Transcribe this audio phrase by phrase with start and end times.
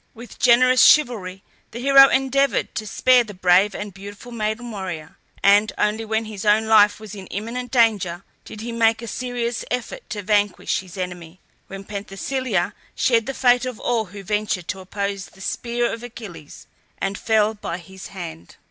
[0.15, 5.71] With generous chivalry the hero endeavoured to spare the brave and beautiful maiden warrior, and
[5.77, 10.09] only when his own life was in imminent danger did he make a serious effort
[10.09, 15.27] to vanquish his enemy, when Penthesilea shared the fate of all who ventured to oppose
[15.27, 16.65] the spear of Achilles,
[16.97, 18.55] and fell by his hand.